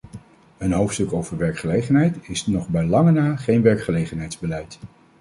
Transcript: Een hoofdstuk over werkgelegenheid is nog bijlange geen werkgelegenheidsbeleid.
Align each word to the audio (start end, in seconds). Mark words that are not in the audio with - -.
Een 0.57 0.71
hoofdstuk 0.71 1.13
over 1.13 1.37
werkgelegenheid 1.37 2.17
is 2.21 2.45
nog 2.47 2.67
bijlange 2.67 3.37
geen 3.37 3.61
werkgelegenheidsbeleid. 3.61 4.79